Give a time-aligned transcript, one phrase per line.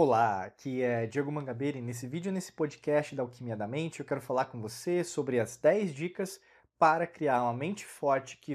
[0.00, 4.06] Olá, aqui é Diego Mangabeira e nesse vídeo, nesse podcast da Alquimia da Mente, eu
[4.06, 6.40] quero falar com você sobre as 10 dicas
[6.78, 8.54] para criar uma mente forte que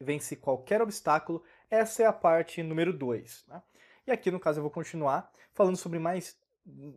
[0.00, 1.42] vence qualquer obstáculo.
[1.68, 3.44] Essa é a parte número 2.
[3.48, 3.60] Né?
[4.06, 6.38] E aqui, no caso, eu vou continuar falando sobre mais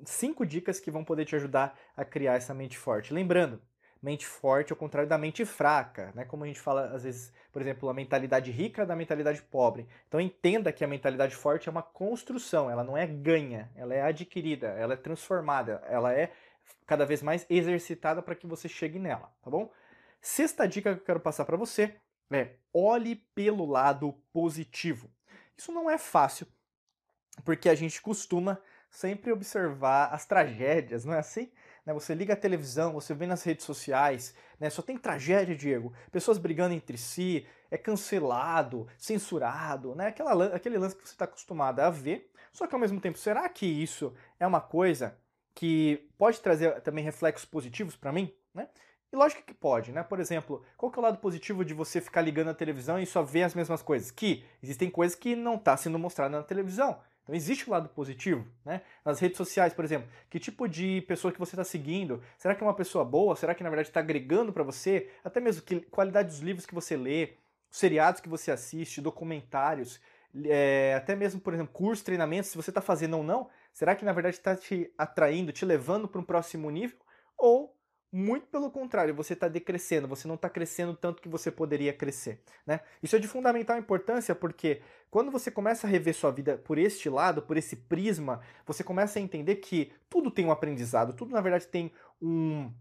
[0.05, 3.11] 5 dicas que vão poder te ajudar a criar essa mente forte.
[3.11, 3.59] Lembrando,
[4.01, 6.25] mente forte ao contrário da mente fraca, né?
[6.25, 9.87] Como a gente fala às vezes, por exemplo, a mentalidade rica da mentalidade pobre.
[10.07, 14.01] Então entenda que a mentalidade forte é uma construção, ela não é ganha, ela é
[14.01, 16.31] adquirida, ela é transformada, ela é
[16.85, 19.71] cada vez mais exercitada para que você chegue nela, tá bom?
[20.21, 21.95] Sexta dica que eu quero passar para você
[22.31, 25.09] é olhe pelo lado positivo.
[25.57, 26.45] Isso não é fácil,
[27.43, 28.59] porque a gente costuma
[28.89, 31.51] sempre observar as tragédias, não é assim?
[31.87, 31.93] Né?
[31.93, 34.69] Você liga a televisão, você vê nas redes sociais, né?
[34.69, 35.93] só tem tragédia, Diego.
[36.11, 40.07] Pessoas brigando entre si, é cancelado, censurado, né?
[40.07, 42.29] Aquela, aquele lance que você está acostumado a ver.
[42.51, 45.17] Só que ao mesmo tempo, será que isso é uma coisa
[45.55, 48.33] que pode trazer também reflexos positivos para mim?
[48.53, 48.67] Né?
[49.09, 50.03] E lógico que pode, né?
[50.03, 53.05] Por exemplo, qual que é o lado positivo de você ficar ligando a televisão e
[53.05, 54.11] só ver as mesmas coisas?
[54.11, 56.99] Que existem coisas que não está sendo mostrada na televisão.
[57.27, 58.81] Então existe um lado positivo, né?
[59.03, 62.23] Nas redes sociais, por exemplo, que tipo de pessoa que você está seguindo?
[62.37, 63.35] Será que é uma pessoa boa?
[63.35, 65.11] Será que na verdade está agregando para você?
[65.25, 67.33] Até mesmo que qualidade dos livros que você lê,
[67.69, 69.99] seriados que você assiste, documentários,
[70.45, 74.05] é, até mesmo, por exemplo, cursos, treinamentos, se você está fazendo ou não, será que
[74.05, 76.97] na verdade está te atraindo, te levando para um próximo nível?
[77.37, 77.76] Ou
[78.11, 82.41] muito pelo contrário, você está decrescendo, você não está crescendo tanto que você poderia crescer.
[82.65, 82.79] Né?
[83.03, 87.09] Isso é de fundamental importância porque quando você começa a rever sua vida por este
[87.09, 91.41] lado, por esse prisma, você começa a entender que tudo tem um aprendizado, tudo na
[91.41, 91.91] verdade tem
[92.21, 92.71] um,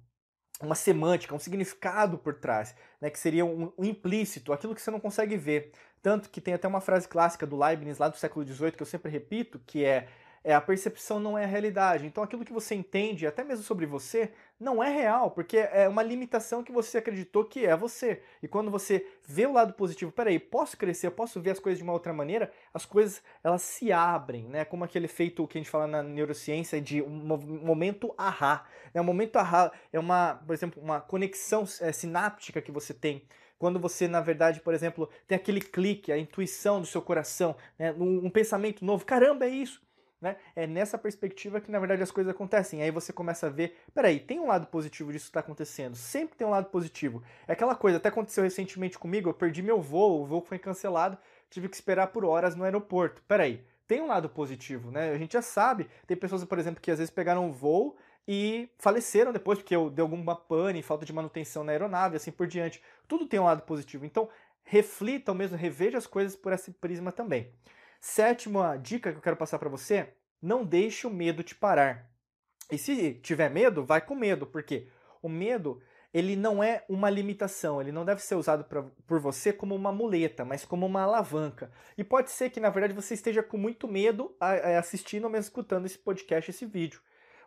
[0.61, 4.91] uma semântica, um significado por trás, né, que seria um, um, implícito, aquilo que você
[4.91, 5.73] não consegue ver.
[6.01, 8.87] Tanto que tem até uma frase clássica do Leibniz lá do século XVIII que eu
[8.87, 10.09] sempre repito, que é
[10.47, 12.07] é, a percepção não é a realidade.
[12.07, 16.05] Então aquilo que você entende, até mesmo sobre você, não é real, porque é uma
[16.05, 18.23] limitação que você acreditou que é você.
[18.41, 21.83] E quando você vê o lado positivo, peraí, posso crescer, posso ver as coisas de
[21.83, 24.65] uma outra maneira, as coisas elas se abrem, né?
[24.65, 28.65] Como aquele efeito que a gente fala na neurociência de um momento ahá.
[28.95, 29.01] Né?
[29.01, 33.27] O momento ahá é uma, por exemplo, uma conexão é, sináptica que você tem
[33.59, 37.91] quando você, na verdade, por exemplo, tem aquele clique, a intuição do seu coração, né?
[37.95, 39.86] um, um pensamento novo, caramba, é isso.
[40.21, 40.37] Né?
[40.55, 42.83] É nessa perspectiva que, na verdade, as coisas acontecem.
[42.83, 45.95] Aí você começa a ver, peraí, tem um lado positivo disso que está acontecendo.
[45.95, 47.23] Sempre tem um lado positivo.
[47.47, 51.19] É aquela coisa, até aconteceu recentemente comigo, eu perdi meu voo, o voo foi cancelado,
[51.51, 53.23] tive que esperar por horas no aeroporto.
[53.29, 55.11] Peraí, tem um lado positivo, né?
[55.11, 57.97] A gente já sabe, tem pessoas, por exemplo, que às vezes pegaram um voo
[58.27, 62.83] e faleceram depois porque deu alguma pane, falta de manutenção na aeronave, assim por diante.
[63.07, 64.05] Tudo tem um lado positivo.
[64.05, 64.29] Então,
[64.65, 67.53] reflita ou mesmo reveja as coisas por esse prisma também.
[68.01, 72.11] Sétima dica que eu quero passar para você: não deixe o medo te parar.
[72.71, 74.89] E se tiver medo, vai com medo, porque
[75.23, 75.81] o medo
[76.13, 79.93] ele não é uma limitação, ele não deve ser usado pra, por você como uma
[79.93, 81.71] muleta, mas como uma alavanca.
[81.99, 84.35] E pode ser que, na verdade, você esteja com muito medo
[84.79, 87.03] assistindo ou mesmo escutando esse podcast, esse vídeo.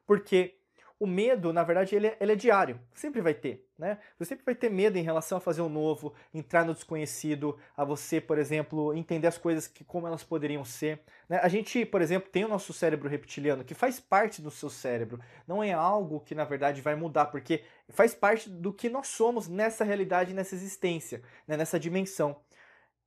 [0.05, 0.58] Porque
[0.99, 3.97] o medo, na verdade, ele é, ele é, diário, sempre vai ter, né?
[4.17, 7.85] Você sempre vai ter medo em relação a fazer o novo, entrar no desconhecido, a
[7.85, 10.99] você, por exemplo, entender as coisas que como elas poderiam ser.
[11.29, 11.39] Né?
[11.41, 15.21] A gente, por exemplo, tem o nosso cérebro reptiliano, que faz parte do seu cérebro,
[15.47, 19.47] não é algo que, na verdade, vai mudar, porque faz parte do que nós somos
[19.47, 21.55] nessa realidade, nessa existência, né?
[21.55, 22.35] nessa dimensão.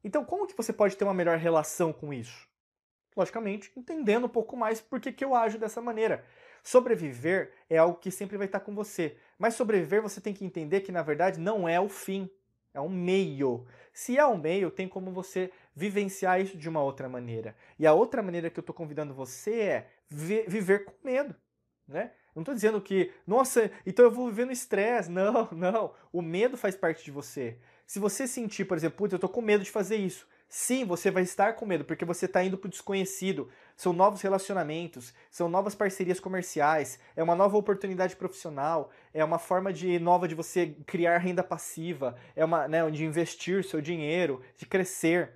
[0.03, 2.49] Então, como que você pode ter uma melhor relação com isso?
[3.15, 6.25] Logicamente, entendendo um pouco mais por que, que eu ajo dessa maneira.
[6.62, 9.17] Sobreviver é algo que sempre vai estar com você.
[9.39, 12.31] Mas sobreviver você tem que entender que na verdade não é o fim,
[12.73, 13.67] é um meio.
[13.93, 17.56] Se é um meio, tem como você vivenciar isso de uma outra maneira.
[17.78, 21.34] E a outra maneira que eu estou convidando você é viver com medo,
[21.87, 22.12] né?
[22.34, 25.11] Não estou dizendo que, nossa, então eu vou viver no estresse.
[25.11, 25.93] Não, não.
[26.11, 27.59] O medo faz parte de você.
[27.87, 30.26] Se você sentir, por exemplo, putz, eu estou com medo de fazer isso.
[30.54, 33.49] Sim, você vai estar com medo, porque você está indo para o desconhecido.
[33.75, 39.72] São novos relacionamentos, são novas parcerias comerciais, é uma nova oportunidade profissional, é uma forma
[39.72, 44.66] de nova de você criar renda passiva, é uma né, de investir seu dinheiro, de
[44.66, 45.32] crescer.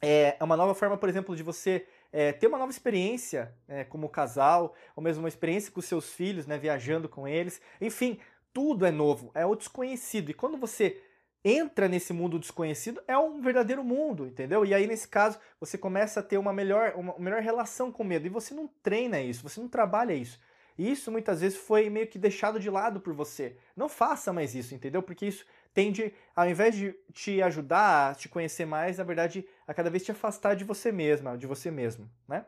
[0.00, 3.82] É, é uma nova forma, por exemplo, de você é, ter uma nova experiência é,
[3.82, 7.60] como casal, ou mesmo uma experiência com seus filhos, né, viajando com eles.
[7.80, 8.20] Enfim,
[8.54, 10.30] tudo é novo, é o desconhecido.
[10.30, 11.02] E quando você
[11.44, 14.64] entra nesse mundo desconhecido é um verdadeiro mundo, entendeu?
[14.64, 18.06] E aí, nesse caso, você começa a ter uma melhor, uma melhor relação com o
[18.06, 18.26] medo.
[18.26, 20.40] E você não treina isso, você não trabalha isso.
[20.78, 23.56] E isso muitas vezes foi meio que deixado de lado por você.
[23.74, 25.02] Não faça mais isso, entendeu?
[25.02, 29.72] Porque isso tende, ao invés de te ajudar a te conhecer mais, na verdade, a
[29.72, 32.44] cada vez te afastar de você mesma, de você mesmo, né?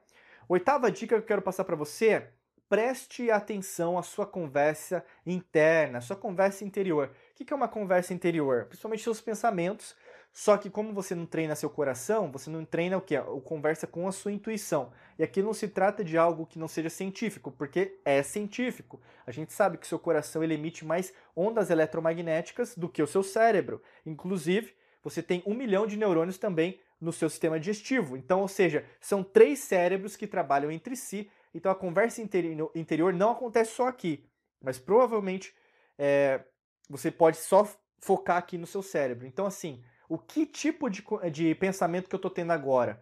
[0.49, 2.29] Oitava dica que eu quero passar para você
[2.69, 7.11] preste atenção à sua conversa interna, à sua conversa interior.
[7.41, 8.65] O que é uma conversa interior?
[8.67, 9.95] Principalmente seus pensamentos,
[10.33, 13.17] só que como você não treina seu coração, você não treina o que?
[13.17, 14.93] O conversa com a sua intuição.
[15.19, 19.01] E aqui não se trata de algo que não seja científico, porque é científico.
[19.27, 23.23] A gente sabe que seu coração ele emite mais ondas eletromagnéticas do que o seu
[23.23, 23.83] cérebro.
[24.05, 28.17] Inclusive, você tem um milhão de neurônios também no seu sistema digestivo.
[28.17, 33.31] Então, ou seja, são três cérebros que trabalham entre si então a conversa interior não
[33.31, 34.25] acontece só aqui,
[34.61, 35.55] mas provavelmente
[35.99, 36.41] é,
[36.89, 37.69] você pode só
[38.01, 39.27] focar aqui no seu cérebro.
[39.27, 43.01] Então, assim, o que tipo de, de pensamento que eu estou tendo agora?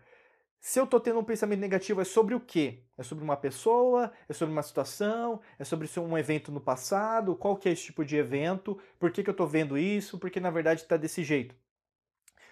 [0.60, 2.82] Se eu estou tendo um pensamento negativo, é sobre o quê?
[2.98, 4.12] É sobre uma pessoa?
[4.28, 5.40] É sobre uma situação?
[5.58, 7.36] É sobre um evento no passado?
[7.36, 8.76] Qual que é esse tipo de evento?
[8.98, 10.18] Por que, que eu estou vendo isso?
[10.18, 11.54] Porque na verdade está desse jeito.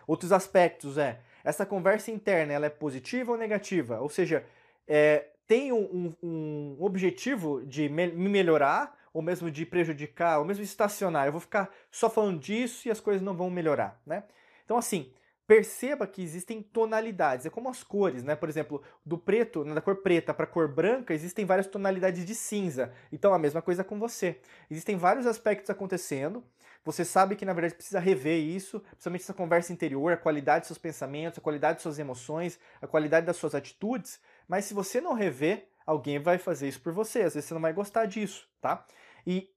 [0.07, 4.01] Outros aspectos é, essa conversa interna, ela é positiva ou negativa?
[4.01, 4.45] Ou seja,
[4.87, 11.27] é, tem um, um, objetivo de me melhorar, ou mesmo de prejudicar, ou mesmo estacionar.
[11.27, 14.25] Eu vou ficar só falando disso e as coisas não vão melhorar, né?
[14.65, 15.13] Então, assim,
[15.47, 18.35] perceba que existem tonalidades, é como as cores, né?
[18.35, 22.25] Por exemplo, do preto, né, da cor preta para a cor branca, existem várias tonalidades
[22.25, 22.93] de cinza.
[23.13, 24.41] Então, a mesma coisa com você.
[24.69, 26.43] Existem vários aspectos acontecendo.
[26.85, 30.67] Você sabe que, na verdade, precisa rever isso, principalmente essa conversa interior, a qualidade dos
[30.69, 35.01] seus pensamentos, a qualidade de suas emoções, a qualidade das suas atitudes, mas se você
[35.01, 37.21] não rever, alguém vai fazer isso por você.
[37.23, 38.85] Às vezes você não vai gostar disso, tá?
[39.27, 39.51] E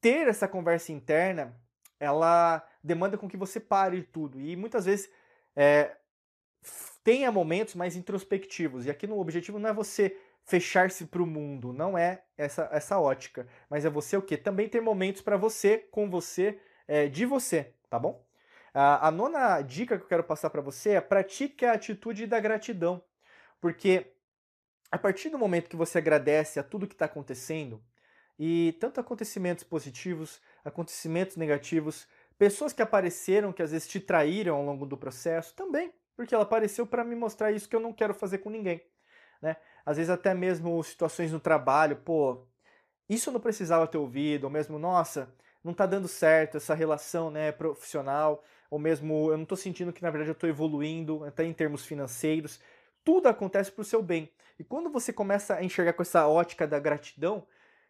[0.00, 1.58] ter essa conversa interna,
[1.98, 4.40] ela demanda com que você pare tudo.
[4.40, 5.10] E muitas vezes
[5.54, 5.96] é,
[7.02, 8.86] tenha momentos mais introspectivos.
[8.86, 12.98] E aqui no objetivo não é você fechar-se para o mundo, não é essa, essa
[13.00, 13.46] ótica.
[13.68, 14.36] Mas é você o quê?
[14.36, 18.24] Também ter momentos para você, com você, é, de você, tá bom?
[18.72, 22.38] A, a nona dica que eu quero passar para você é pratique a atitude da
[22.38, 23.02] gratidão.
[23.60, 24.12] Porque
[24.90, 27.82] a partir do momento que você agradece a tudo que está acontecendo,
[28.38, 32.06] e tanto acontecimentos positivos, acontecimentos negativos,
[32.38, 36.44] pessoas que apareceram, que às vezes te traíram ao longo do processo, também, porque ela
[36.44, 38.82] apareceu para me mostrar isso que eu não quero fazer com ninguém.
[39.40, 39.56] Né?
[39.84, 42.46] Às vezes até mesmo situações no trabalho, pô,
[43.08, 47.30] isso eu não precisava ter ouvido, ou mesmo, nossa, não está dando certo essa relação
[47.30, 51.44] né, profissional, ou mesmo eu não estou sentindo que na verdade eu estou evoluindo, até
[51.44, 52.60] em termos financeiros
[53.06, 54.28] tudo acontece para o seu bem.
[54.58, 57.46] E quando você começa a enxergar com essa ótica da gratidão,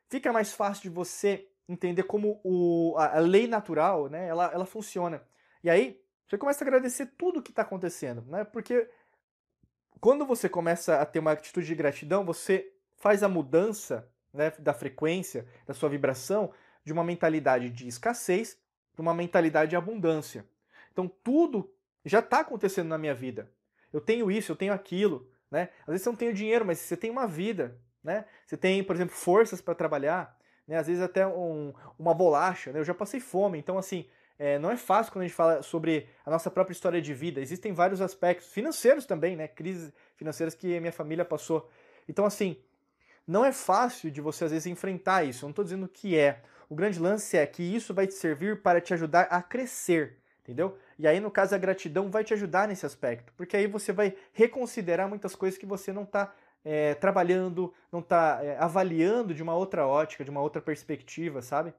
[0.09, 4.67] fica mais fácil de você entender como o, a, a lei natural, né, ela, ela
[4.67, 5.23] funciona.
[5.63, 8.45] E aí, você começa a agradecer tudo o que está acontecendo, né?
[8.45, 8.89] Porque
[10.01, 14.75] quando você começa a ter uma atitude de gratidão, você faz a mudança né, da
[14.75, 16.53] frequência, da sua vibração,
[16.85, 18.59] de uma mentalidade de escassez
[18.93, 20.45] para uma mentalidade de abundância.
[20.93, 21.73] Então, tudo
[22.05, 23.51] já está acontecendo na minha vida
[23.97, 25.71] eu tenho isso, eu tenho aquilo, né?
[25.81, 28.25] Às vezes você não tem o dinheiro, mas você tem uma vida, né?
[28.47, 30.79] Você tem, por exemplo, forças para trabalhar, né?
[30.79, 32.79] Às vezes até um, uma bolacha, né?
[32.79, 34.07] Eu já passei fome, então assim,
[34.39, 37.41] é, não é fácil quando a gente fala sobre a nossa própria história de vida.
[37.41, 39.49] Existem vários aspectos financeiros também, né?
[39.49, 41.69] Crises financeiras que a minha família passou.
[42.09, 42.57] Então assim,
[43.27, 45.45] não é fácil de você às vezes enfrentar isso.
[45.45, 46.43] Eu não estou dizendo que é.
[46.69, 50.79] O grande lance é que isso vai te servir para te ajudar a crescer entendeu?
[50.97, 54.15] E aí, no caso, a gratidão vai te ajudar nesse aspecto, porque aí você vai
[54.33, 56.33] reconsiderar muitas coisas que você não está
[56.69, 61.73] é, trabalhando, não está é, avaliando de uma outra ótica, de uma outra perspectiva, sabe?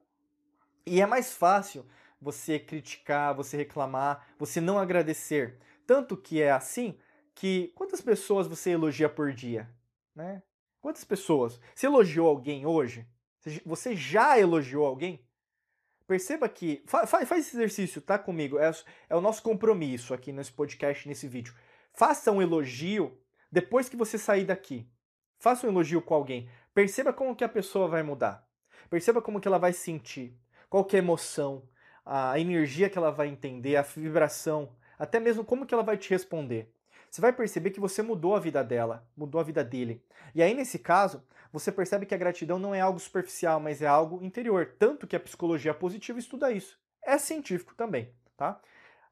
[0.86, 1.84] E é mais fácil
[2.18, 5.58] você criticar, você reclamar, você não agradecer.
[5.86, 6.98] Tanto que é assim
[7.34, 9.68] que quantas pessoas você elogia por dia,
[10.16, 10.42] né?
[10.80, 11.60] Quantas pessoas?
[11.74, 13.06] Você elogiou alguém hoje?
[13.66, 15.20] Você já elogiou alguém?
[16.06, 16.82] Perceba que.
[16.86, 18.58] Faz, faz esse exercício, tá comigo?
[18.58, 18.70] É,
[19.10, 21.54] é o nosso compromisso aqui nesse podcast, nesse vídeo.
[21.92, 23.18] Faça um elogio
[23.50, 24.88] depois que você sair daqui.
[25.38, 26.48] Faça um elogio com alguém.
[26.74, 28.46] Perceba como que a pessoa vai mudar.
[28.90, 30.36] Perceba como que ela vai sentir.
[30.68, 31.62] Qual que é a emoção,
[32.04, 36.08] a energia que ela vai entender, a vibração, até mesmo como que ela vai te
[36.10, 36.72] responder.
[37.10, 40.02] Você vai perceber que você mudou a vida dela, mudou a vida dele.
[40.34, 43.86] E aí, nesse caso, você percebe que a gratidão não é algo superficial, mas é
[43.86, 44.74] algo interior.
[44.78, 46.78] Tanto que a psicologia positiva estuda isso.
[47.02, 48.60] É científico também, tá?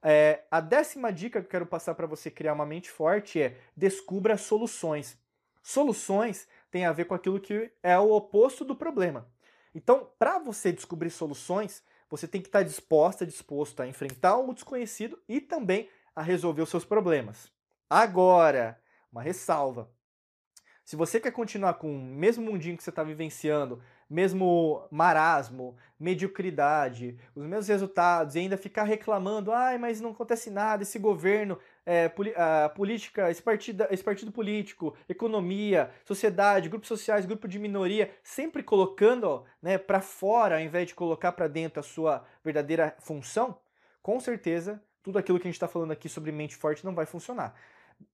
[0.08, 3.58] É, a décima dica que eu quero passar para você criar uma mente forte é
[3.76, 5.18] descubra soluções.
[5.64, 9.28] Soluções tem a ver com aquilo que é o oposto do problema.
[9.74, 15.20] Então, para você descobrir soluções, você tem que estar disposta, disposto a enfrentar o desconhecido
[15.28, 17.50] e também a resolver os seus problemas.
[17.90, 19.90] Agora, uma ressalva.
[20.84, 27.18] Se você quer continuar com o mesmo mundinho que você está vivenciando, mesmo marasmo, mediocridade,
[27.34, 32.10] os mesmos resultados e ainda ficar reclamando, ai, mas não acontece nada, esse governo, é,
[32.36, 38.62] a política, esse partido, esse partido político, economia, sociedade, grupos sociais, grupo de minoria, sempre
[38.62, 43.58] colocando né, para fora ao invés de colocar para dentro a sua verdadeira função,
[44.02, 47.06] com certeza tudo aquilo que a gente está falando aqui sobre mente forte não vai
[47.06, 47.54] funcionar.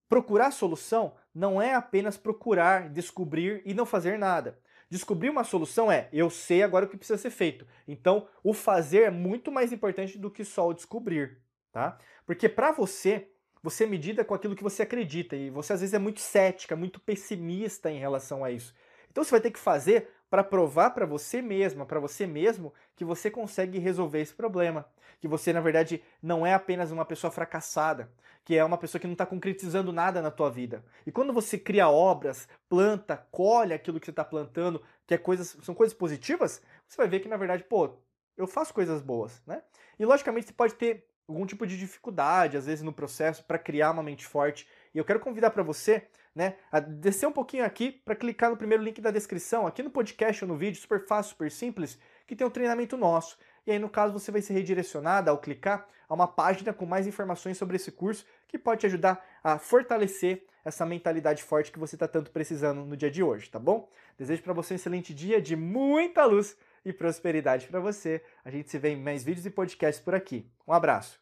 [0.09, 4.59] Procurar solução não é apenas procurar, descobrir e não fazer nada.
[4.93, 7.67] Descobrir uma solução é eu sei agora o que precisa ser feito.
[7.89, 11.39] Então, o fazer é muito mais importante do que só o descobrir,
[11.73, 11.99] tá?
[12.27, 13.31] Porque para você,
[13.63, 17.01] você medida com aquilo que você acredita e você às vezes é muito cética, muito
[17.01, 18.75] pessimista em relação a isso.
[19.11, 23.05] Então você vai ter que fazer para provar para você mesma, para você mesmo, que
[23.05, 24.87] você consegue resolver esse problema.
[25.21, 28.11] Que você, na verdade, não é apenas uma pessoa fracassada,
[28.43, 30.83] que é uma pessoa que não está concretizando nada na tua vida.
[31.07, 35.55] E quando você cria obras, planta, colhe aquilo que você está plantando, que é coisas,
[35.63, 37.99] são coisas positivas, você vai ver que, na verdade, pô,
[38.35, 39.63] eu faço coisas boas, né?
[39.99, 43.91] E logicamente você pode ter algum tipo de dificuldade, às vezes, no processo para criar
[43.91, 44.67] uma mente forte.
[44.95, 46.57] E eu quero convidar para você, né,
[46.89, 50.49] descer um pouquinho aqui para clicar no primeiro link da descrição, aqui no podcast ou
[50.49, 53.39] no vídeo, super fácil, super simples, que tem um treinamento nosso.
[53.67, 57.07] E aí, no caso, você vai ser redirecionado ao clicar a uma página com mais
[57.07, 61.97] informações sobre esse curso que pode te ajudar a fortalecer essa mentalidade forte que você
[61.97, 63.89] está tanto precisando no dia de hoje, tá bom?
[64.17, 68.23] Desejo para você um excelente dia de muita luz e prosperidade para você.
[68.45, 70.47] A gente se vê em mais vídeos e podcasts por aqui.
[70.67, 71.22] Um abraço.